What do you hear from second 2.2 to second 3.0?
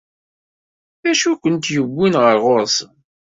ɣer ɣur-sen?